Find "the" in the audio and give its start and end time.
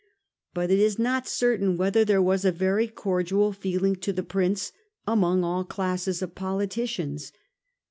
4.11-4.23